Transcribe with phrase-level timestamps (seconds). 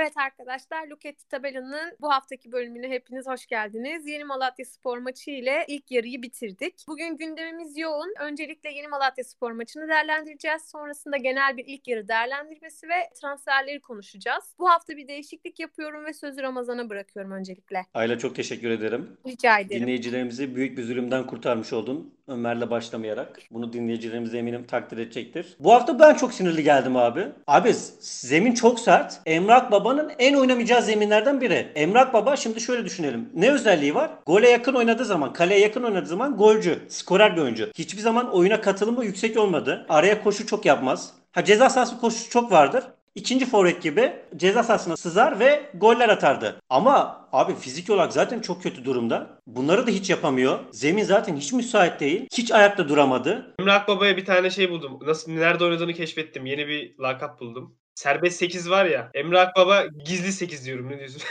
[0.00, 4.06] Evet arkadaşlar Luketti Tabela'nın bu haftaki bölümüne hepiniz hoş geldiniz.
[4.06, 6.74] Yeni Malatya Spor maçı ile ilk yarıyı bitirdik.
[6.88, 8.14] Bugün gündemimiz yoğun.
[8.20, 10.62] Öncelikle Yeni Malatya Spor maçını değerlendireceğiz.
[10.62, 14.44] Sonrasında genel bir ilk yarı değerlendirmesi ve transferleri konuşacağız.
[14.58, 17.86] Bu hafta bir değişiklik yapıyorum ve sözü Ramazan'a bırakıyorum öncelikle.
[17.94, 19.18] Ayla çok teşekkür ederim.
[19.26, 19.82] Rica ederim.
[19.82, 22.14] Dinleyicilerimizi büyük bir zulümden kurtarmış oldun.
[22.30, 23.38] Ömer'le başlamayarak.
[23.50, 25.56] Bunu dinleyicilerimiz eminim takdir edecektir.
[25.60, 27.26] Bu hafta ben çok sinirli geldim abi.
[27.46, 29.20] Abi zemin çok sert.
[29.26, 31.72] Emrak Baba'nın en oynamayacağı zeminlerden biri.
[31.74, 33.28] Emrak Baba şimdi şöyle düşünelim.
[33.34, 34.10] Ne özelliği var?
[34.26, 37.70] Gole yakın oynadığı zaman, kaleye yakın oynadığı zaman golcü, skorer bir oyuncu.
[37.74, 39.86] Hiçbir zaman oyuna katılımı yüksek olmadı.
[39.88, 41.12] Araya koşu çok yapmaz.
[41.32, 42.84] Ha ceza sahası koşusu çok vardır.
[43.14, 46.60] İkinci forvet gibi ceza sahasına sızar ve goller atardı.
[46.68, 49.38] Ama abi fizik olarak zaten çok kötü durumda.
[49.46, 50.58] Bunları da hiç yapamıyor.
[50.72, 52.26] Zemin zaten hiç müsait değil.
[52.32, 53.54] Hiç ayakta duramadı.
[53.58, 54.98] Emre Akbaba'ya bir tane şey buldum.
[55.02, 56.46] Nasıl nerede oynadığını keşfettim.
[56.46, 57.76] Yeni bir lakap buldum.
[57.94, 59.10] Serbest 8 var ya.
[59.14, 60.88] Emre Akbaba gizli 8 diyorum.
[60.90, 61.22] Ne diyorsun?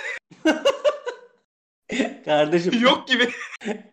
[2.25, 2.73] Kardeşim.
[2.81, 3.29] Yok gibi.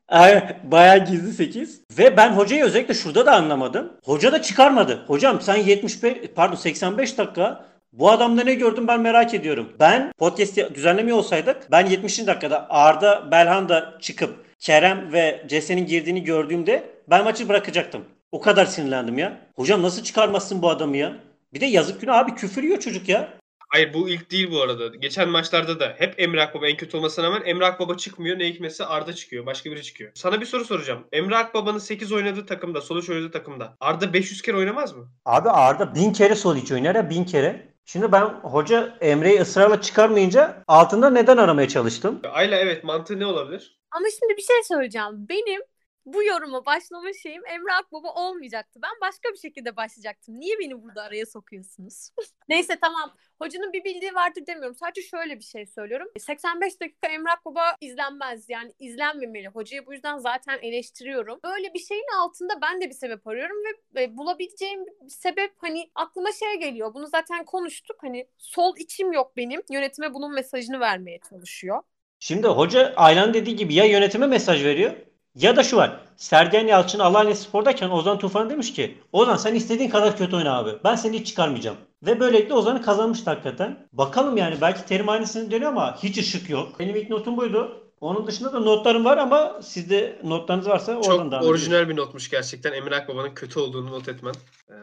[0.08, 1.80] Ay, bayağı gizli 8.
[1.98, 3.92] Ve ben hocayı özellikle şurada da anlamadım.
[4.04, 5.04] Hoca da çıkarmadı.
[5.06, 9.72] Hocam sen 75 pardon 85 dakika bu adamda ne gördüm ben merak ediyorum.
[9.80, 12.26] Ben podcast düzenlemiyor olsaydık ben 70.
[12.26, 18.04] dakikada Arda Belhanda çıkıp Kerem ve Cese'nin girdiğini gördüğümde ben maçı bırakacaktım.
[18.32, 19.38] O kadar sinirlendim ya.
[19.56, 21.16] Hocam nasıl çıkarmazsın bu adamı ya?
[21.54, 23.28] Bir de yazık günah abi küfür yiyor çocuk ya.
[23.68, 24.86] Hayır bu ilk değil bu arada.
[24.96, 28.38] Geçen maçlarda da hep Emre Akbaba en kötü olmasına rağmen Emre Akbaba çıkmıyor.
[28.38, 29.46] Ne hikmetse Arda çıkıyor.
[29.46, 30.10] Başka biri çıkıyor.
[30.14, 31.04] Sana bir soru soracağım.
[31.12, 35.08] Emre Akbaba'nın 8 oynadığı takımda, Soluç oynadığı takımda Arda 500 kere oynamaz mı?
[35.24, 37.75] Abi Arda bin kere sol iç oynar ya bin kere.
[37.86, 42.20] Şimdi ben hoca Emre'yi ısrarla çıkarmayınca altında neden aramaya çalıştım?
[42.32, 43.80] Ayla evet mantığı ne olabilir?
[43.90, 45.08] Ama şimdi bir şey söyleyeceğim.
[45.28, 45.62] Benim
[46.06, 48.80] bu yoruma başlama şeyim Emre Akbaba olmayacaktı.
[48.82, 50.40] Ben başka bir şekilde başlayacaktım.
[50.40, 52.10] Niye beni burada araya sokuyorsunuz?
[52.48, 53.14] Neyse tamam.
[53.42, 54.76] Hocanın bir bildiği vardır demiyorum.
[54.76, 56.08] Sadece şöyle bir şey söylüyorum.
[56.18, 58.48] 85 dakika Emre Akbaba izlenmez.
[58.48, 59.48] Yani izlenmemeli.
[59.48, 61.40] Hocayı bu yüzden zaten eleştiriyorum.
[61.44, 63.56] Böyle bir şeyin altında ben de bir sebep arıyorum
[63.94, 66.94] ve bulabileceğim bir sebep hani aklıma şey geliyor.
[66.94, 67.96] Bunu zaten konuştuk.
[68.00, 69.62] Hani sol içim yok benim.
[69.70, 71.82] Yönetime bunun mesajını vermeye çalışıyor.
[72.20, 74.92] Şimdi hoca Aylan dediği gibi ya yönetime mesaj veriyor
[75.36, 76.00] ya da şu var.
[76.16, 80.70] Sergen Yalçın Alanya Spor'dayken Ozan Tufan demiş ki Ozan sen istediğin kadar kötü oyna abi.
[80.84, 81.76] Ben seni hiç çıkarmayacağım.
[82.02, 83.88] Ve böylelikle Ozan'ı kazanmıştı hakikaten.
[83.92, 86.80] Bakalım yani belki terim aynısını dönüyor ama hiç ışık yok.
[86.80, 87.82] Benim ilk notum buydu.
[88.00, 92.30] Onun dışında da notlarım var ama sizde notlarınız varsa oradan Çok da orijinal bir notmuş
[92.30, 92.72] gerçekten.
[92.72, 94.34] Emre Akbaba'nın kötü olduğunu not etmen.
[94.70, 94.74] Ee...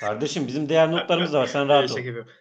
[0.00, 1.46] Kardeşim bizim diğer notlarımız da var.
[1.46, 1.96] Sen rahat ol.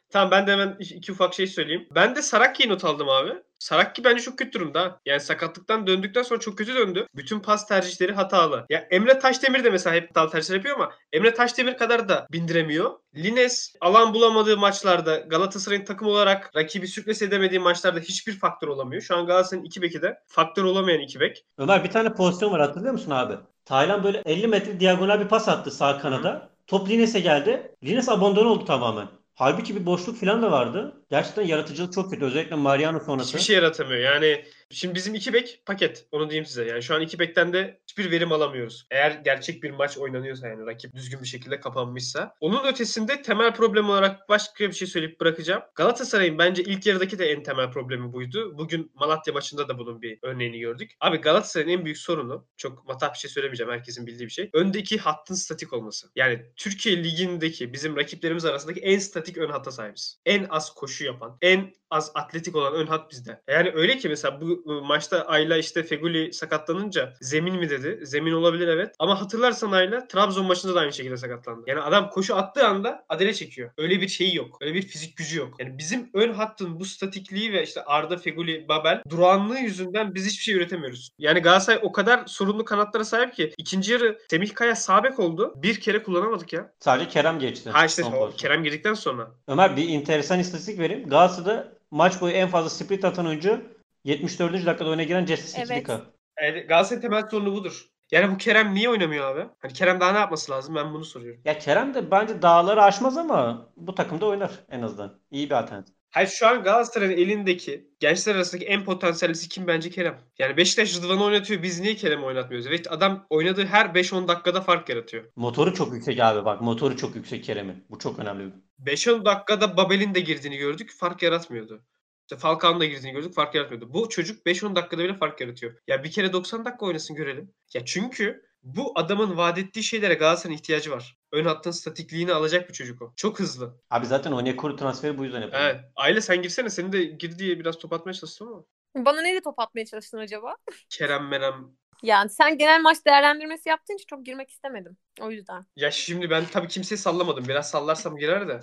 [0.10, 1.88] Tamam ben de hemen iki ufak şey söyleyeyim.
[1.96, 3.34] Ben de Sarakki'yi not aldım abi.
[3.60, 5.00] Sarakki bence çok kötü durumda.
[5.06, 7.08] Yani sakatlıktan döndükten sonra çok kötü döndü.
[7.16, 8.66] Bütün pas tercihleri hatalı.
[8.70, 12.92] Ya Emre Taşdemir de mesela hep hatalı tercihler yapıyor ama Emre Taşdemir kadar da bindiremiyor.
[13.16, 19.02] Lines alan bulamadığı maçlarda Galatasaray'ın takım olarak rakibi sürpriz edemediği maçlarda hiçbir faktör olamıyor.
[19.02, 21.46] Şu an Galatasaray'ın iki beki de faktör olamayan iki bek.
[21.58, 23.34] Ömer bir tane pozisyon var hatırlıyor musun abi?
[23.66, 26.30] Taylan böyle 50 metre diagonal bir pas attı sağ kanada.
[26.30, 26.57] Hı.
[26.68, 27.76] Top Lines'e geldi.
[27.84, 29.08] Lines abandon oldu tamamen.
[29.34, 30.97] Halbuki bir boşluk falan da vardı.
[31.10, 32.26] Gerçekten yaratıcılık çok kötü.
[32.26, 33.30] Özellikle Mariano sonrası.
[33.30, 34.00] Hiçbir şey yaratamıyor.
[34.00, 36.06] Yani Şimdi bizim iki bek paket.
[36.12, 36.66] Onu diyeyim size.
[36.66, 38.88] Yani şu an iki bekten de hiçbir verim alamıyoruz.
[38.92, 42.36] Eğer gerçek bir maç oynanıyorsa yani rakip düzgün bir şekilde kapanmışsa.
[42.40, 45.62] Onun ötesinde temel problem olarak başka bir şey söyleyip bırakacağım.
[45.76, 48.58] Galatasaray'ın bence ilk yarıdaki de en temel problemi buydu.
[48.58, 50.92] Bugün Malatya maçında da bunun bir örneğini gördük.
[51.00, 53.72] Abi Galatasaray'ın en büyük sorunu çok matah bir şey söylemeyeceğim.
[53.72, 54.50] Herkesin bildiği bir şey.
[54.54, 56.08] Öndeki hattın statik olması.
[56.16, 60.20] Yani Türkiye Ligi'ndeki bizim rakiplerimiz arasındaki en statik ön hatta sahibiz.
[60.26, 63.42] En az koşu yapan, en az atletik olan ön hat bizde.
[63.48, 68.00] Yani öyle ki mesela bu maçta Ayla işte Feguli sakatlanınca zemin mi dedi.
[68.06, 68.96] Zemin olabilir evet.
[69.00, 71.64] Ama hatırlarsan Ayla Trabzon maçında da aynı şekilde sakatlandı.
[71.68, 73.72] Yani adam koşu attığı anda adele çekiyor.
[73.78, 74.58] Öyle bir şeyi yok.
[74.62, 75.56] Öyle bir fizik gücü yok.
[75.60, 80.44] Yani bizim ön hattın bu statikliği ve işte Arda, Feguli, Babel durağanlığı yüzünden biz hiçbir
[80.44, 81.10] şey üretemiyoruz.
[81.20, 85.54] Yani Galatasaray o kadar sorunlu kanatlara sahip ki ikinci yarı Semih Kaya sabek oldu.
[85.56, 86.72] Bir kere kullanamadık ya.
[86.80, 87.70] Sadece Kerem geçti.
[87.70, 89.32] Ha işte o, Kerem girdikten sonra.
[89.48, 91.10] Ömer bir enteresan istatistik vereyim.
[91.10, 93.62] Galatasaray'da maç boyu en fazla sprint atan oyuncu
[94.04, 94.54] 74.
[94.66, 95.68] dakikada oyuna giren Jesse Evet.
[95.68, 96.02] Sikilika.
[96.42, 97.86] Yani Galatasaray temel sorunu budur.
[98.12, 99.50] Yani bu Kerem niye oynamıyor abi?
[99.60, 100.76] Hani Kerem daha ne yapması lazım?
[100.76, 101.42] Ben bunu soruyorum.
[101.46, 105.20] Ya Kerem de bence dağları aşmaz ama bu takımda oynar en azından.
[105.32, 105.97] İyi bir alternatif.
[106.10, 110.20] Hayır şu an Galatasaray'ın elindeki gençler arasındaki en potansiyellisi kim bence Kerem.
[110.40, 111.64] Yani Beşiktaş Rıdvan'ı oynatıyor.
[111.64, 112.70] Biz niye Kerem'i oynatmıyoruz?
[112.70, 115.26] Ve adam oynadığı her 5-10 dakikada fark yaratıyor.
[115.36, 116.62] Motoru çok yüksek abi bak.
[116.62, 117.86] Motoru çok yüksek Kerem'in.
[117.90, 118.54] Bu çok önemli.
[118.84, 120.92] 5-10 dakikada Babel'in de girdiğini gördük.
[121.00, 121.84] Fark yaratmıyordu.
[122.22, 123.34] İşte Falcao'nun da girdiğini gördük.
[123.34, 123.94] Fark yaratmıyordu.
[123.94, 125.74] Bu çocuk 5-10 dakikada bile fark yaratıyor.
[125.88, 127.54] Ya bir kere 90 dakika oynasın görelim.
[127.74, 131.18] Ya çünkü Bu adamın vaat ettiği şeylere Galatasaray'ın ihtiyacı var.
[131.32, 133.14] Ön hattın statikliğini alacak bir çocuk o.
[133.16, 133.82] Çok hızlı.
[133.90, 135.58] Abi zaten Onyekuru transferi bu yüzden yapıldı.
[135.62, 135.82] Evet.
[135.96, 136.70] Aile sen girsene.
[136.70, 138.64] Seni de gir diye biraz top atmaya çalıştım ama.
[139.06, 140.56] Bana nereye top atmaya çalıştın acaba?
[140.90, 141.78] Kerem Menem.
[142.04, 144.98] Yani sen genel maç değerlendirmesi yaptığın için çok girmek istemedim.
[145.22, 145.66] O yüzden.
[145.76, 147.48] Ya şimdi ben tabii kimseyi sallamadım.
[147.48, 148.60] Biraz sallarsam girer de.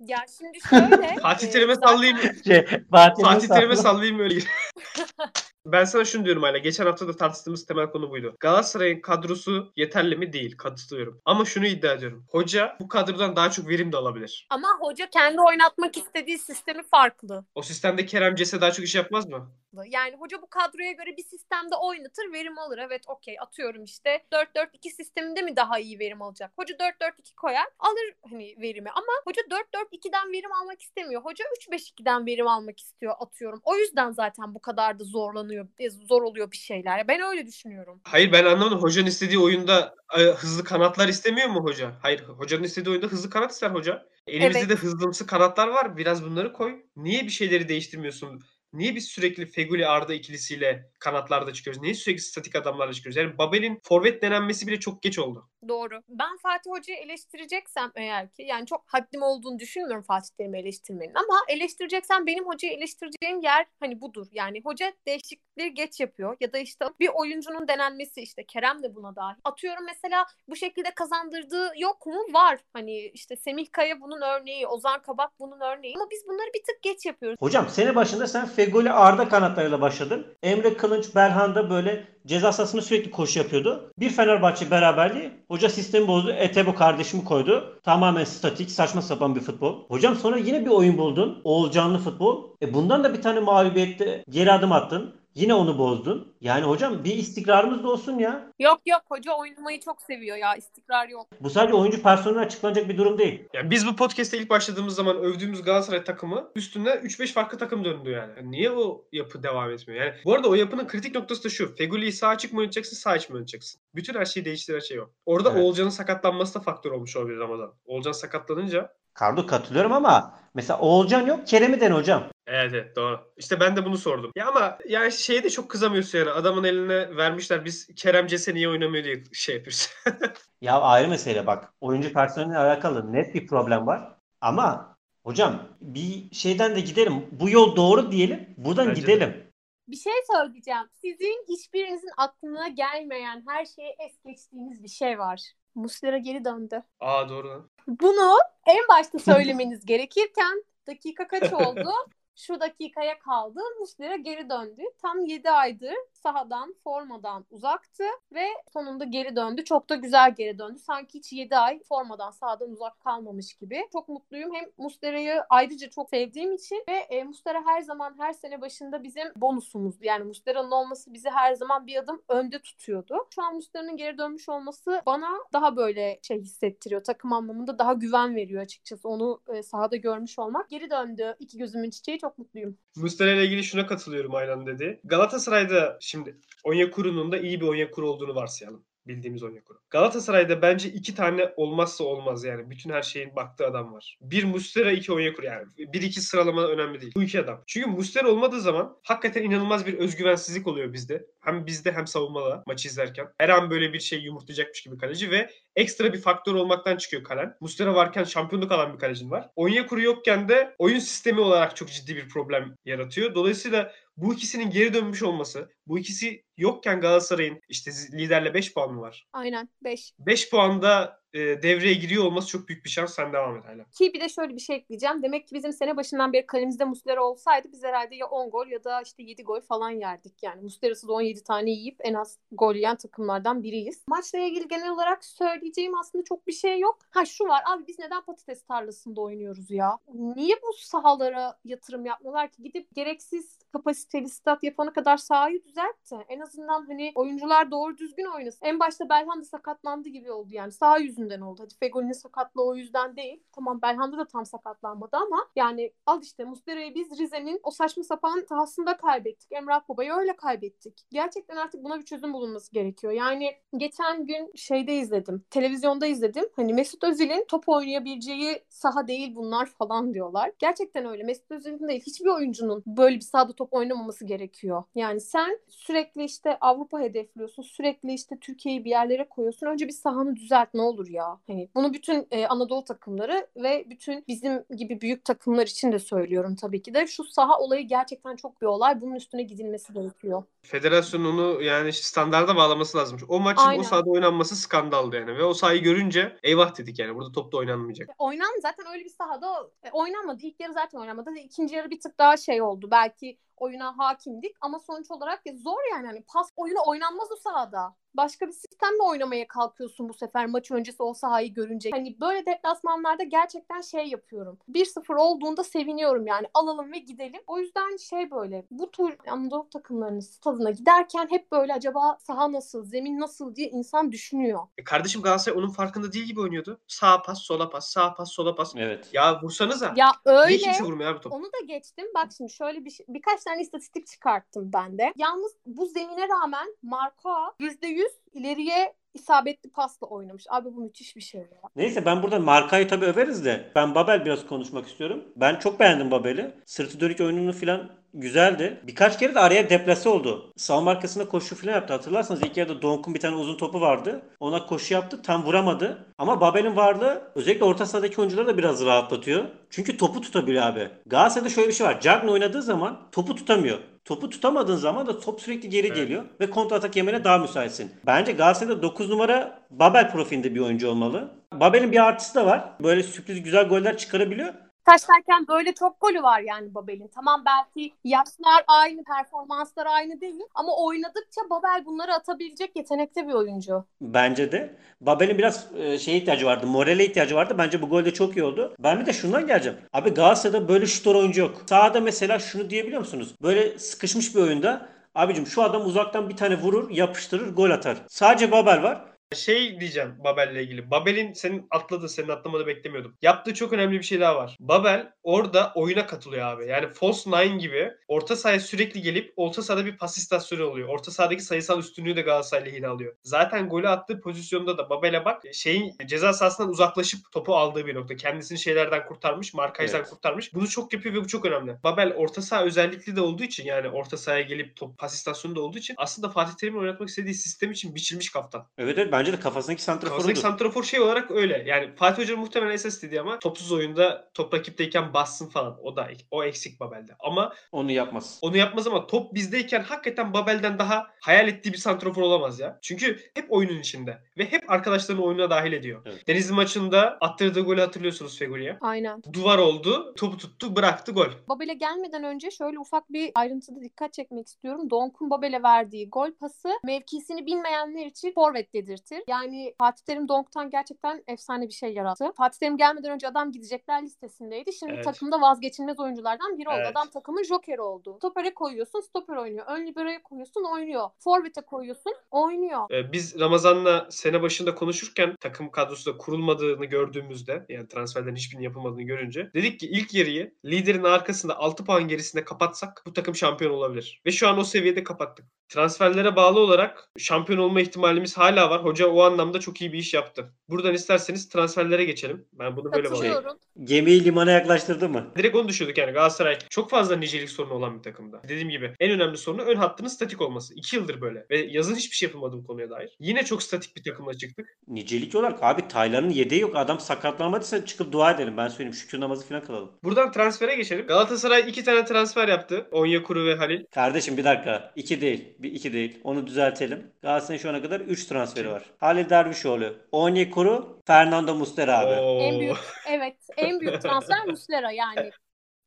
[0.00, 1.14] Ya şimdi şöyle.
[1.22, 2.18] Fatih e, Terim'e zaten- sallayayım.
[2.44, 4.46] Şey, Fatih, Fatih Terim'e Terim'e sallayayım öyle gir.
[5.66, 6.58] Ben sana şunu diyorum hala.
[6.58, 8.36] Geçen hafta da tartıştığımız temel konu buydu.
[8.40, 10.32] Galatasaray'ın kadrosu yeterli mi?
[10.32, 10.56] Değil.
[10.56, 11.20] Katılıyorum.
[11.24, 12.26] Ama şunu iddia ediyorum.
[12.30, 14.46] Hoca bu kadrodan daha çok verim de alabilir.
[14.50, 17.44] Ama hoca kendi oynatmak istediği sistemi farklı.
[17.54, 19.52] O sistemde Kerem Cese daha çok iş yapmaz mı?
[19.86, 22.78] Yani hoca bu kadroya göre bir sistemde oynatır, verim alır.
[22.78, 26.52] Evet okey atıyorum işte 4-4-2 sisteminde mi daha iyi verim alacak?
[26.56, 31.22] Hoca 4-4-2 koyar, alır hani verimi ama hoca 4-4-2'den verim almak istemiyor.
[31.22, 33.60] Hoca 3-5-2'den verim almak istiyor atıyorum.
[33.64, 37.08] O yüzden zaten bu kadar da zorlanıyor, e, zor oluyor bir şeyler.
[37.08, 38.00] Ben öyle düşünüyorum.
[38.04, 38.82] Hayır ben anlamadım.
[38.82, 41.94] Hocanın istediği oyunda e, hızlı kanatlar istemiyor mu hoca?
[42.02, 42.22] Hayır.
[42.22, 44.06] Hocanın istediği oyunda hızlı kanat ister hoca.
[44.26, 44.70] Elimizde Evet.
[44.70, 45.96] de hızlımsı kanatlar var.
[45.96, 46.82] Biraz bunları koy.
[46.96, 48.40] Niye bir şeyleri değiştirmiyorsun?
[48.72, 51.82] Niye biz sürekli Feguli Arda ikilisiyle kanatlarda çıkıyoruz?
[51.82, 53.16] Niye sürekli statik adamlarla çıkıyoruz?
[53.16, 55.48] Yani Babel'in forvet denenmesi bile çok geç oldu.
[55.68, 56.00] Doğru.
[56.08, 61.40] Ben Fatih Hoca'yı eleştireceksem eğer ki yani çok haddim olduğunu düşünmüyorum Fatih Terim'i eleştirmenin ama
[61.48, 64.26] eleştireceksem benim hocayı eleştireceğim yer hani budur.
[64.32, 69.16] Yani hoca değişiklikleri geç yapıyor ya da işte bir oyuncunun denenmesi işte Kerem de buna
[69.16, 69.36] dahil.
[69.44, 72.26] Atıyorum mesela bu şekilde kazandırdığı yok mu?
[72.32, 72.58] Var.
[72.72, 76.82] Hani işte Semih Kaya bunun örneği, Ozan Kabak bunun örneği ama biz bunları bir tık
[76.82, 77.36] geç yapıyoruz.
[77.40, 80.36] Hocam sene başında sen Fegoli Arda kanatlarıyla başladın.
[80.42, 83.92] Emre Kılınç, Berhan da böyle ceza sahasında sürekli koşu yapıyordu.
[83.98, 85.30] Bir Fenerbahçe beraberliği.
[85.48, 86.30] Hoca sistemi bozdu.
[86.30, 87.80] Etebo kardeşimi koydu.
[87.82, 89.84] Tamamen statik, saçma sapan bir futbol.
[89.88, 91.40] Hocam sonra yine bir oyun buldun.
[91.44, 92.44] Oğulcanlı futbol.
[92.62, 95.14] E bundan da bir tane mağlubiyette geri adım attın.
[95.36, 96.34] Yine onu bozdun.
[96.40, 98.52] Yani hocam bir istikrarımız da olsun ya.
[98.58, 101.26] Yok yok hoca oynamayı çok seviyor ya istikrar yok.
[101.40, 103.48] Bu sadece oyuncu personeli açıklanacak bir durum değil.
[103.54, 108.10] Yani biz bu podcast'te ilk başladığımız zaman övdüğümüz Galatasaray takımı üstünden 3-5 farklı takım döndü
[108.10, 108.32] yani.
[108.36, 110.04] Yani Niye o yapı devam etmiyor?
[110.04, 111.76] Yani bu arada o yapının kritik noktası da şu.
[111.76, 113.80] Feguli'yi sağ açık mı oynatacaksın, sağ iç mi oynatacaksın?
[113.94, 115.10] Bütün her şeyi değiştiren şey o.
[115.26, 115.62] Orada Evet.
[115.62, 117.72] Oğulcan'ın sakatlanması da faktör olmuş olabilir Ramazan.
[117.86, 121.46] Oğulcan sakatlanınca Kardo katılıyorum ama mesela Oğulcan yok.
[121.46, 122.24] Kerem'i den hocam.
[122.46, 123.20] Evet evet doğru.
[123.36, 124.32] İşte ben de bunu sordum.
[124.36, 126.30] Ya ama yani şeye de çok kızamıyorsun yani.
[126.30, 129.90] Adamın eline vermişler biz Kerem Cese niye oynamıyor diye şey yapıyoruz.
[130.60, 131.74] Ya ayrı mesele bak.
[131.80, 134.16] Oyuncu personeliyle alakalı net bir problem var.
[134.40, 137.26] Ama hocam bir şeyden de gidelim.
[137.32, 138.54] Bu yol doğru diyelim.
[138.56, 139.12] Buradan Bence de.
[139.12, 139.46] gidelim.
[139.88, 140.88] Bir şey söyleyeceğim.
[140.92, 145.42] Sizin hiçbirinizin aklına gelmeyen her şeye es geçtiğiniz bir şey var.
[145.74, 146.82] Muslera geri döndü.
[147.00, 147.70] Aa doğru lan.
[147.86, 151.90] Bunu en başta söylemeniz gerekirken dakika kaç oldu?
[152.36, 153.60] Şu dakikaya kaldı.
[153.80, 154.82] Muslera geri döndü.
[155.02, 159.64] Tam 7 aydır sahadan, formadan uzaktı ve sonunda geri döndü.
[159.64, 160.78] Çok da güzel geri döndü.
[160.78, 163.88] Sanki hiç 7 ay formadan, sahadan uzak kalmamış gibi.
[163.92, 164.54] Çok mutluyum.
[164.54, 169.28] Hem Muslera'yı ayrıca çok sevdiğim için ve e, Muslera her zaman her sene başında bizim
[169.36, 170.04] bonusumuzdu.
[170.04, 173.26] Yani Muslera'nın olması bizi her zaman bir adım önde tutuyordu.
[173.34, 177.04] Şu an Muslera'nın geri dönmüş olması bana daha böyle şey hissettiriyor.
[177.04, 179.08] Takım anlamında daha güven veriyor açıkçası.
[179.08, 180.70] Onu e, sahada görmüş olmak.
[180.70, 181.36] Geri döndü.
[181.38, 182.78] İki gözümün çiçeği çok mutluyum.
[182.96, 185.00] Muslera ile ilgili şuna katılıyorum aynen dedi.
[185.04, 188.84] Galatasaray'da şimdi Onyekuru'nun da iyi bir Onyekuru olduğunu varsayalım.
[189.06, 189.78] Bildiğimiz Onyekuru.
[189.90, 192.70] Galatasaray'da bence iki tane olmazsa olmaz yani.
[192.70, 194.18] Bütün her şeyin baktığı adam var.
[194.20, 195.66] Bir Muslera, iki Onyekuru yani.
[195.78, 197.12] Bir iki sıralama önemli değil.
[197.16, 197.62] Bu iki adam.
[197.66, 201.26] Çünkü Muslera olmadığı zaman hakikaten inanılmaz bir özgüvensizlik oluyor bizde.
[201.46, 203.28] Hem bizde hem savunmada maçı izlerken.
[203.38, 207.56] Her an böyle bir şey yumurtlayacakmış gibi kaleci ve ekstra bir faktör olmaktan çıkıyor kalen.
[207.60, 209.50] Muslera varken şampiyonluk alan bir kalecin var.
[209.56, 213.34] Onyekuru yokken de oyun sistemi olarak çok ciddi bir problem yaratıyor.
[213.34, 219.00] Dolayısıyla bu ikisinin geri dönmüş olması, bu ikisi yokken Galatasaray'ın işte liderle 5 puan mı
[219.00, 219.26] var?
[219.32, 220.12] Aynen 5.
[220.18, 223.14] 5 puanda e, devreye giriyor olması çok büyük bir şans.
[223.14, 223.84] Sen devam et hala.
[223.84, 225.22] Ki bir de şöyle bir şey ekleyeceğim.
[225.22, 228.84] Demek ki bizim sene başından beri kalemizde Muslera olsaydı biz herhalde ya 10 gol ya
[228.84, 230.42] da işte 7 gol falan yerdik.
[230.42, 234.04] Yani Muslera'sız 17 tane yiyip en az gol yiyen takımlardan biriyiz.
[234.08, 236.98] Maçla ilgili genel olarak söyleyeceğim aslında çok bir şey yok.
[237.10, 239.98] Ha şu var abi biz neden patates tarlasında oynuyoruz ya?
[240.14, 242.62] Niye bu sahalara yatırım yapmıyorlar ki?
[242.62, 246.16] Gidip gereksiz kapasiteli stat yapana kadar sahayı düzeltti.
[246.28, 248.66] En azından hani oyuncular doğru düzgün oynasın.
[248.66, 250.72] En başta Belhanda sakatlandı gibi oldu yani.
[250.72, 251.62] Saha yüzünden yüzünden oldu.
[251.62, 253.42] Hadi Fegoli'nin sakatlığı o yüzden değil.
[253.52, 258.44] Tamam Belhanda da tam sakatlanmadı ama yani al işte Muslera'yı biz Rize'nin o saçma sapan
[258.48, 259.52] sahasında kaybettik.
[259.52, 261.06] Emrah Baba'yı öyle kaybettik.
[261.10, 263.12] Gerçekten artık buna bir çözüm bulunması gerekiyor.
[263.12, 265.44] Yani geçen gün şeyde izledim.
[265.50, 266.44] Televizyonda izledim.
[266.56, 270.52] Hani Mesut Özil'in top oynayabileceği saha değil bunlar falan diyorlar.
[270.58, 271.22] Gerçekten öyle.
[271.22, 274.82] Mesut Özil'in değil hiçbir oyuncunun böyle bir sahada top oynamaması gerekiyor.
[274.94, 277.62] Yani sen sürekli işte Avrupa hedefliyorsun.
[277.62, 279.66] Sürekli işte Türkiye'yi bir yerlere koyuyorsun.
[279.66, 281.40] Önce bir sahanı düzelt ne olur ya.
[281.46, 286.56] Hani bunu bütün e, Anadolu takımları ve bütün bizim gibi büyük takımlar için de söylüyorum
[286.56, 287.06] tabii ki de.
[287.06, 289.00] Şu saha olayı gerçekten çok bir olay.
[289.00, 290.42] Bunun üstüne gidilmesi gerekiyor.
[290.62, 293.18] Federasyon onu yani standarda bağlaması lazım.
[293.28, 293.80] O maçın Aynen.
[293.80, 295.38] o sahada oynanması skandaldı yani.
[295.38, 297.14] Ve o sahayı görünce eyvah dedik yani.
[297.14, 298.10] Burada top da oynanmayacak.
[298.18, 300.42] Oynan zaten öyle bir sahada e, oynanmadı.
[300.42, 301.30] İlk yarı zaten oynanmadı.
[301.44, 302.88] İkinci yarı bir tık daha şey oldu.
[302.90, 306.06] Belki oyuna hakimdik ama sonuç olarak ya zor yani.
[306.06, 307.94] Hani pas oyunu oynanmaz o sahada.
[308.14, 311.90] Başka bir sistemle oynamaya kalkıyorsun bu sefer maç öncesi o sahayı görünce.
[311.90, 314.58] Hani böyle deplasmanlarda gerçekten şey yapıyorum.
[314.68, 316.46] 1-0 olduğunda seviniyorum yani.
[316.54, 317.40] Alalım ve gidelim.
[317.46, 322.84] O yüzden şey böyle bu tür Anadolu takımlarının stadına giderken hep böyle acaba saha nasıl,
[322.84, 324.60] zemin nasıl diye insan düşünüyor.
[324.78, 326.80] E kardeşim Galatasaray onun farkında değil gibi oynuyordu.
[326.86, 328.72] Sağ pas, sola pas, sağ pas, sola pas.
[328.76, 329.08] Evet.
[329.12, 329.92] Ya vursanıza.
[329.96, 330.56] Ya Niye öyle.
[330.58, 331.32] kimse vurmuyor abi top?
[331.32, 332.06] Onu da geçtim.
[332.14, 335.12] Bak şimdi şöyle bir şey- birkaç tane istatistik çıkarttım ben de.
[335.16, 340.44] Yalnız bu zemine rağmen Marka %100 ileriye isabetli pasla oynamış.
[340.50, 341.46] Abi bu müthiş bir şey ya.
[341.76, 345.24] Neyse ben burada markayı tabii överiz de ben Babel biraz konuşmak istiyorum.
[345.36, 346.54] Ben çok beğendim Babel'i.
[346.64, 348.80] Sırtı dönük oyununu falan güzeldi.
[348.86, 350.52] Birkaç kere de araya deplase oldu.
[350.56, 351.92] Savunma arkasında koşu falan yaptı.
[351.92, 354.22] Hatırlarsanız ilk yarıda Donk'un bir tane uzun topu vardı.
[354.40, 355.22] Ona koşu yaptı.
[355.22, 356.06] Tam vuramadı.
[356.18, 359.44] Ama Babel'in varlığı özellikle orta sahadaki oyuncuları da biraz rahatlatıyor.
[359.70, 360.88] Çünkü topu tutabiliyor abi.
[361.06, 362.00] Galatasaray'da şöyle bir şey var.
[362.00, 363.78] Cagney oynadığı zaman topu tutamıyor.
[364.06, 365.96] Topu tutamadığın zaman da top sürekli geri Evet.
[365.96, 367.90] geliyor ve kontra atak yemene daha müsaitsin.
[368.06, 371.30] Bence Galatasaray'da 9 numara Babel profilinde bir oyuncu olmalı.
[371.52, 372.64] Babel'in bir artısı da var.
[372.82, 374.54] Böyle sürpriz güzel goller çıkarabiliyor.
[374.86, 377.10] Taşlarken böyle çok golü var yani Babel'in.
[377.14, 383.84] Tamam belki yaşlar aynı, performanslar aynı değil ama oynadıkça Babel bunları atabilecek yetenekte bir oyuncu.
[384.00, 384.76] Bence de.
[385.00, 386.66] Babel'in biraz e, şeye ihtiyacı vardı.
[386.66, 387.54] Morale ihtiyacı vardı.
[387.58, 388.74] Bence bu golde çok iyi oldu.
[388.78, 389.78] Ben bir de şundan geleceğim.
[389.92, 391.62] Abi Galatasaray'da böyle şutör oyuncu yok.
[391.68, 393.34] Sahada mesela şunu diyebiliyor musunuz?
[393.42, 397.96] Böyle sıkışmış bir oyunda abicim şu adam uzaktan bir tane vurur, yapıştırır, gol atar.
[398.08, 399.04] Sadece Babel var.
[399.34, 400.90] Şey diyeceğim Babel'le ilgili.
[400.90, 403.16] Babel'in senin atladı, senin atlamanı beklemiyordum.
[403.22, 404.56] Yaptığı çok önemli bir şey daha var.
[404.60, 406.66] Babel orada oyuna katılıyor abi.
[406.66, 410.88] Yani false nine gibi orta sahaya sürekli gelip orta sahada bir pas istasyonu oluyor.
[410.88, 413.16] Orta sahadaki sayısal üstünlüğü de Galatasaray lehine alıyor.
[413.22, 418.16] Zaten golü attığı pozisyonda da Babel'e bak şeyin ceza sahasından uzaklaşıp topu aldığı bir nokta.
[418.16, 420.10] Kendisini şeylerden kurtarmış, markajdan Evet.
[420.10, 420.54] kurtarmış.
[420.54, 421.76] Bunu çok yapıyor ve bu çok önemli.
[421.84, 425.60] Babel orta saha özellikli de olduğu için yani orta sahaya gelip top pas istasyonu da
[425.60, 428.66] olduğu için aslında Fatih Terim'in oynatmak istediği sistem için biçilmiş kaftan.
[428.78, 430.34] Evet evet bence de kafasındaki Kafasındaki santraforudur.
[430.40, 431.62] santrafor şey olarak öyle.
[431.66, 435.78] Yani Fatih Hoca muhtemelen esas istediği ama topsuz oyunda top rakipteyken bassın falan.
[435.82, 437.12] O da o eksik Babel'de.
[437.20, 438.38] Ama Onu yapmaz.
[438.42, 442.78] onu yapmaz ama top bizdeyken hakikaten Babel'den daha hayal ettiği bir santrafor olamaz ya.
[442.82, 446.02] Çünkü hep oyunun içinde ve hep arkadaşlarını oyuna dahil ediyor.
[446.06, 446.28] Evet.
[446.28, 448.78] Denizli maçında attırdığı golü hatırlıyorsunuz Fegoli'ye.
[448.80, 449.22] Aynen.
[449.32, 451.28] Duvar oldu, topu tuttu, bıraktı gol.
[451.48, 454.90] Babel'e gelmeden önce şöyle ufak bir ayrıntıda dikkat çekmek istiyorum.
[454.90, 459.05] Donk'un Babel'e verdiği gol pası mevkisini bilmeyenler için forvet dedirtir.
[459.28, 462.32] Yani Fatih Terim Donk'tan gerçekten efsane bir şey yarattı.
[462.36, 464.72] Fatih Terim gelmeden önce adam gidecekler listesindeydi.
[464.72, 465.04] Şimdi Evet.
[465.04, 466.76] takımda vazgeçilmez oyunculardan biri oldu.
[466.78, 466.88] Evet.
[466.90, 468.16] Adam takımın jokeri oldu.
[468.18, 469.66] Stopere koyuyorsun, stoper oynuyor.
[469.68, 471.10] Ön libero'ya koyuyorsun, oynuyor.
[471.18, 472.90] Forvet'e koyuyorsun, oynuyor.
[472.90, 479.02] Ee, Biz Ramazan'la sene başında konuşurken takım kadrosu da kurulmadığını gördüğümüzde yani transferlerin hiçbirinin yapılmadığını
[479.02, 484.22] görünce dedik ki ilk yarıyı liderin arkasında 6 puan gerisinde kapatsak bu takım şampiyon olabilir.
[484.26, 485.46] Ve şu an o seviyede kapattık.
[485.68, 488.84] Transferlere bağlı olarak şampiyon olma ihtimalimiz hala var.
[488.84, 490.52] Hoca o anlamda çok iyi bir iş yaptı.
[490.68, 492.46] Buradan isterseniz transferlere geçelim.
[492.52, 493.42] Ben bunu böyle bağlıyorum.
[493.42, 493.58] Katılıyorum.
[493.84, 495.32] Gemiyi limana yaklaştırdı mı?
[495.36, 498.42] Direkt onu düşürdük yani Galatasaray çok fazla nicelik sorunu olan bir takımda.
[498.42, 500.74] Dediğim gibi en önemli sorunu ön hattının statik olması.
[500.74, 501.46] 2 yıldır böyle.
[501.50, 503.16] Ve yazın hiçbir şey yapılmadı bu konuya dair.
[503.20, 504.68] Yine çok statik bir takımla çıktık.
[504.88, 506.76] Nicelik olarak abi Taylan'ın yedeği yok.
[506.76, 508.56] Adam sakatlanmadıysa çıkıp dua edelim.
[508.56, 509.92] Ben söyleyeyim şükür namazı falan kılalım.
[510.04, 511.06] Buradan transfere geçelim.
[511.06, 512.88] Galatasaray iki tane transfer yaptı.
[512.92, 513.84] Onyekuru ve Halil.
[513.94, 514.92] Kardeşim bir dakika.
[514.96, 515.44] 2 değil.
[515.58, 516.20] Bir iki değil.
[516.24, 517.10] Onu düzeltelim.
[517.22, 518.82] Galatasaray'ın şu ana kadar 3 transferi var.
[518.98, 522.20] Halil Dervişoğlu, Onyekuru, Fernando Muslera abi.
[522.20, 522.40] Oo.
[522.40, 522.76] En büyük,
[523.08, 525.30] evet en büyük transfer Muslera yani.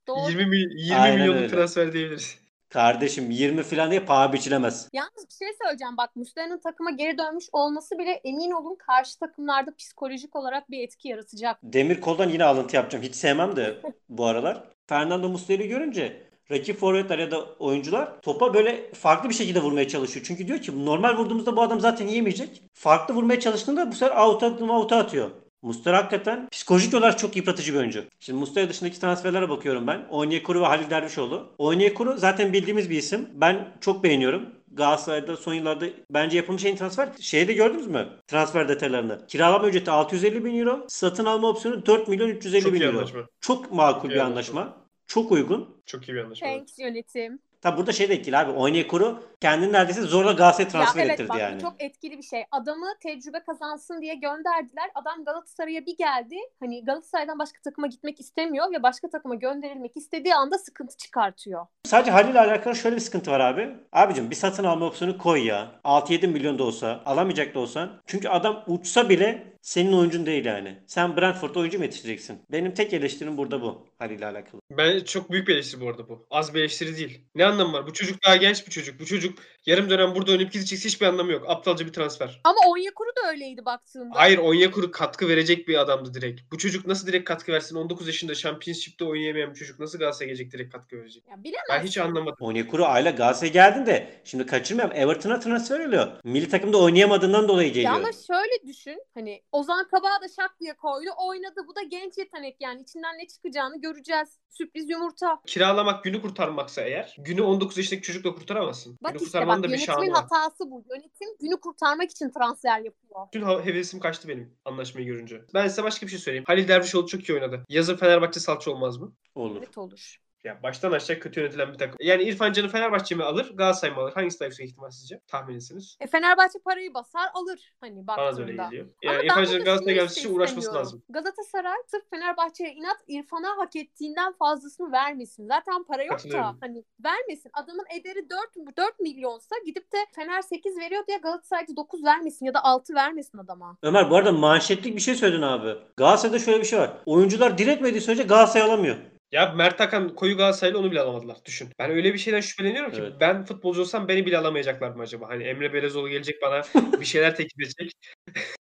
[0.07, 0.29] Doğru.
[0.29, 1.47] 20, mil- 20 Aynen milyonluk öyle.
[1.51, 2.39] transfer diyebiliriz.
[2.69, 4.89] Kardeşim 20 falan diye paha biçilemez.
[4.93, 5.97] Yalnız bir şey söyleyeceğim.
[5.97, 11.07] Bak Muslera'nın takıma geri dönmüş olması bile emin olun karşı takımlarda psikolojik olarak bir etki
[11.07, 11.59] yaratacak.
[11.63, 13.05] Demir koldan yine alıntı yapacağım.
[13.05, 14.63] Hiç sevmem de bu aralar.
[14.87, 20.25] Fernando Muslera'yı görünce rakip forvetler ya da oyuncular topa böyle farklı bir şekilde vurmaya çalışıyor.
[20.29, 22.61] Çünkü diyor ki normal vurduğumuzda bu adam zaten yiyemeyecek.
[22.73, 25.29] Farklı vurmaya çalıştığında bu sefer out'a out'a atıyor.
[25.61, 28.03] Mustera hakikaten psikolojik olarak çok yıpratıcı bir oyuncu.
[28.19, 30.05] Şimdi Mustera dışındaki transferlere bakıyorum ben.
[30.09, 31.47] Onyekuru ve Halil Dervişoğlu.
[31.57, 33.29] Onyekuru zaten bildiğimiz bir isim.
[33.33, 34.45] Ben çok beğeniyorum.
[34.71, 37.09] Galatasaray'da son yıllarda bence yapılmış en transfer.
[37.21, 38.07] Şeyde gördünüz mü?
[38.27, 39.27] Transfer detaylarını.
[39.27, 40.85] Kiralama ücreti 650 bin euro.
[40.87, 42.97] Satın alma opsiyonu 4 milyon 350 Çok bin euro.
[42.97, 43.19] anlaşma.
[43.41, 44.61] Çok makul Çok bir anlaşma.
[44.61, 44.77] anlaşma.
[45.09, 45.81] Çok uygun.
[45.85, 46.47] Çok iyi bir anlaşma.
[46.47, 47.39] Thanks yönetim.
[47.61, 48.51] Tabi burada şey de etkili abi.
[48.51, 51.55] Onyekuru kendini neredeyse zorla Galatasaray transfer ya evet ettirdi bak yani.
[51.55, 52.43] bu çok etkili bir şey.
[52.51, 54.89] Adamı tecrübe kazansın diye gönderdiler.
[54.95, 56.35] Adam Galatasaray'a bir geldi.
[56.59, 61.65] Hani Galatasaray'dan başka takıma gitmek istemiyor ve başka takıma gönderilmek istediği anda sıkıntı çıkartıyor.
[61.83, 63.69] Sadece Halil ile alakalı şöyle bir sıkıntı var abi.
[63.91, 65.71] Abicim bir satın alma opsiyonu koy ya.
[65.83, 68.01] 6-7 milyon da olsa alamayacak da olsan.
[68.05, 70.77] Çünkü adam uçsa bile senin oyuncun değil yani.
[70.87, 72.41] Sen Brentford'da oyuncu mu yetiştireceksin?
[72.51, 74.61] Benim tek eleştirim burada bu Halil ile alakalı.
[74.71, 76.27] Ben çok büyük bir eleştiri bu arada bu.
[76.31, 77.21] Az bir eleştiri değil.
[77.35, 77.87] Ne anlamı var?
[77.87, 78.99] Bu çocuk daha genç bir çocuk.
[78.99, 81.49] Bu çocuk yarım dönem burada oynayıp gidecekse hiçbir anlamı yok.
[81.49, 82.41] Aptalca bir transfer.
[82.43, 84.09] Ama Onyekuru da öyleydi baktığında.
[84.15, 86.41] Hayır Onyekuru katkı verecek bir adamdı direkt.
[86.51, 87.75] Bu çocuk nasıl direkt katkı versin?
[87.75, 91.23] 19 yaşında Championship'te oynayamayan bir çocuk nasıl Galatasaray'a gelecek direkt katkı verecek?
[91.29, 91.65] Ya bilemez.
[91.69, 92.37] Ben hiç anlamadım.
[92.39, 94.95] Onyekuru aile Galatasaray'a geldin şimdi kaçırmayalım.
[94.97, 96.07] Everton'a transfer oluyor.
[96.23, 97.93] Milli takımda oynayamadığından dolayı Ya geliyor.
[97.93, 99.03] ama şöyle düşün.
[99.13, 101.09] Hani Ozan Kabak'ı da şak diye koydu.
[101.27, 101.55] Oynadı.
[101.67, 102.81] Bu da genç yetenek yani.
[102.81, 104.29] İçinden ne çıkacağını göreceğiz.
[104.49, 105.39] Sürpriz yumurta.
[105.47, 108.98] Kiralamak günü kurtarmaksa eğer günü 19 yaşındaki çocukla kurtaramazsın.
[109.03, 110.84] Bak günü işte bak da bir şanı yönetimin hatası bu.
[110.89, 113.27] Yönetim günü kurtarmak için transfer yapıyor.
[113.34, 115.41] Bütün hevesim kaçtı benim anlaşmayı görünce.
[115.53, 116.43] Ben size başka bir şey söyleyeyim.
[116.48, 117.65] Halil Dervişoğlu çok iyi oynadı.
[117.69, 119.13] Yazın Fenerbahçe salça olmaz mı?
[119.36, 119.58] Olur.
[119.58, 120.17] Evet olur.
[120.43, 121.96] Ya baştan aşağı kötü yönetilen bir takım.
[122.00, 124.13] Yani İrfan Can'ı Fenerbahçe mi alır, Galatasaray mı alır?
[124.13, 125.19] Hangisi daha yüksek ihtimal sizce?
[125.27, 125.98] Tahmin etsiniz.
[126.00, 128.63] E Fenerbahçe parayı basar alır hani Bana da öyle baktığında.
[128.63, 128.88] geliyor.
[129.03, 131.03] Yani İrfan Can'ın Galatasaray'a şunu gelmesi için uğraşması lazım.
[131.10, 135.48] Galatasaray sırf Fenerbahçe'ye inat İrfan'a hak ettiğinden fazlasını vermesin.
[135.48, 137.51] Zaten para yok da hani vermesin.
[137.53, 142.53] Adamın ederi 4, 4 milyonsa gidip de Fener 8 veriyor diye Galatasaray'da 9 vermesin ya
[142.53, 143.77] da 6 vermesin adama.
[143.84, 145.75] Ömer bu arada manşetlik bir şey söyledin abi.
[145.98, 146.91] Galatasaray'da şöyle bir şey var.
[147.05, 148.96] Oyuncular diretmediği sürece Galatasaray alamıyor.
[149.31, 151.38] Ya Mert Hakan koyu Galatasaray'la onu bile alamadılar.
[151.45, 151.69] Düşün.
[151.79, 153.13] Ben öyle bir şeyden şüpheleniyorum ki Evet.
[153.19, 155.29] ben futbolcu olsam beni bile alamayacaklar mı acaba?
[155.29, 156.62] Hani Emre Belezoğlu gelecek bana
[157.00, 157.91] bir şeyler teklif edecek.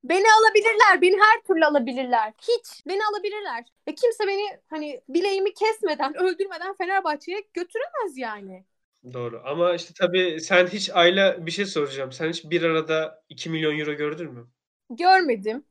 [0.04, 1.02] Beni alabilirler.
[1.02, 2.32] Beni her türlü alabilirler.
[2.42, 2.86] Hiç.
[2.86, 3.64] Beni alabilirler.
[3.88, 8.64] Ve kimse beni hani bileğimi kesmeden, öldürmeden Fenerbahçe'ye götüremez yani.
[9.12, 9.42] Doğru.
[9.44, 12.12] Ama işte tabii sen hiç Ayla bir şey soracağım.
[12.12, 14.46] Sen hiç bir arada 2 milyon euro gördün mü?
[14.90, 15.64] Görmedim.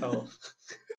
[0.00, 0.28] Tamam.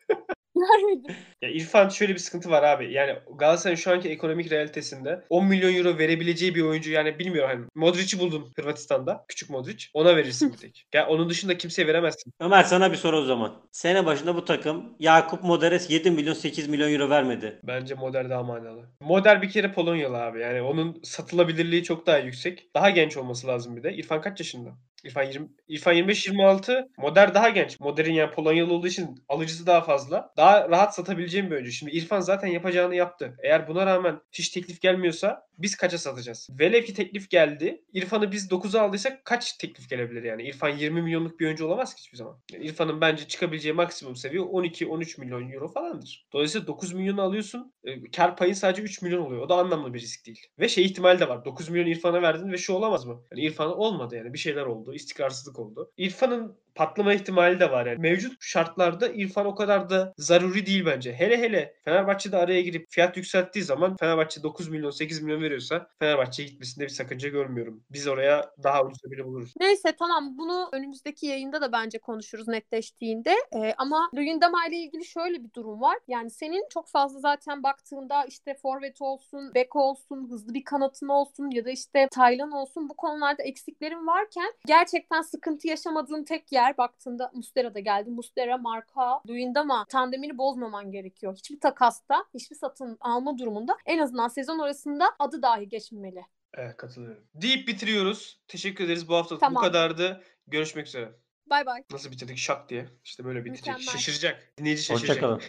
[0.72, 1.16] Görmedim.
[1.42, 2.94] Ya İrfan şöyle bir sıkıntı var abi.
[2.94, 7.66] Yani Galatasaray'ın şu anki ekonomik realitesinde 10 milyon euro verebileceği bir oyuncu yani bilmiyorum hani
[7.76, 9.26] Modric'i buldun Hırvatistan'da.
[9.28, 9.86] Küçük Modric.
[9.94, 10.86] Ona verirsin bir tek.
[10.94, 12.34] Ya onun dışında kimseye veremezsin.
[12.40, 13.62] Ömer sana bir soru o zaman.
[13.72, 17.60] Sene başında bu takım Yakup Moderes 7 milyon 8 milyon euro vermedi.
[17.64, 18.90] Bence Moder daha manalı.
[19.02, 20.40] Moder bir kere Polonyalı abi.
[20.40, 22.76] Yani onun satılabilirliği çok daha yüksek.
[22.76, 23.94] Daha genç olması lazım bir de.
[23.94, 24.70] İrfan kaç yaşında?
[25.04, 26.90] İrfan 20 İrfan 25 26.
[26.98, 27.80] Moder daha genç.
[27.80, 30.34] Moder'in yani Polonyalı olduğu için alıcısı daha fazla.
[30.38, 31.72] Daha rahat satabileceğim bir oyuncu.
[31.72, 33.36] Şimdi İrfan zaten yapacağını yaptı.
[33.44, 36.50] Eğer buna rağmen hiç teklif gelmiyorsa biz kaça satacağız?
[36.60, 37.84] Velev ki teklif geldi.
[37.94, 40.44] İrfan'ı biz 9'a aldıysak kaç teklif gelebilir yani?
[40.44, 42.40] İrfan 20 milyonluk bir oyuncu olamaz ki hiçbir zaman.
[42.52, 46.28] Yani İrfan'ın bence çıkabileceği maksimum seviye 12-13 milyon euro falandır.
[46.34, 47.74] Dolayısıyla 9 milyonu alıyorsun.
[47.84, 49.42] E, kar payın sadece 3 milyon oluyor.
[49.42, 50.48] O da anlamlı bir risk değil.
[50.60, 51.46] Ve şey ihtimali de var.
[51.46, 53.24] 9 milyon İrfan'a verdin ve şu olamaz mı?
[53.32, 54.34] Yani İrfan olmadı yani.
[54.34, 54.93] Bir şeyler oldu.
[54.96, 55.92] İstikrarsızlık oldu.
[55.98, 58.00] İrfan'ın patlama ihtimali de var yani.
[58.00, 61.14] Mevcut şartlarda İrfan o kadar da zaruri değil bence.
[61.14, 66.50] Hele hele Fenerbahçe'de araya girip fiyat yükselttiği zaman Fenerbahçe 9 milyon 8 milyon veriyorsa Fenerbahçe'ye
[66.50, 67.84] gitmesinde bir sakınca görmüyorum.
[67.90, 69.54] Biz oraya daha ucuza biri buluruz.
[69.60, 73.36] Neyse tamam bunu önümüzdeki yayında da bence konuşuruz netleştiğinde.
[73.56, 75.98] Ee, ama Luyendama ile ilgili şöyle bir durum var.
[76.08, 81.50] Yani senin çok fazla zaten baktığında işte forvet olsun, bek olsun, hızlı bir kanatın olsun
[81.52, 87.32] ya da işte Taylan olsun bu konularda eksiklerin varken gerçekten sıkıntı yaşamadığın tek yer baktığında
[87.34, 88.10] Muslera da geldi.
[88.10, 91.36] Muslera, Marka, Luyendama tandemini bozmaman gerekiyor.
[91.38, 96.26] Hiçbir takasta, hiçbir satın alma durumunda en azından sezon arasında adı dahi geçmemeli.
[96.54, 97.24] Evet katılıyorum.
[97.34, 98.40] Deyip bitiriyoruz.
[98.48, 99.10] Teşekkür ederiz.
[99.10, 99.64] Bu hafta bu Tamam.
[99.64, 100.24] kadardı.
[100.48, 101.12] Görüşmek üzere.
[101.46, 101.84] Bay bay.
[101.92, 102.38] Nasıl bitirdik?
[102.38, 102.90] Şak diye.
[103.04, 103.68] İşte böyle bitirecek.
[103.68, 103.92] Mükemmel.
[103.92, 104.54] Şaşıracak.
[104.58, 105.10] Dinleyici şaşıracak.
[105.10, 105.42] Hoşçakalın.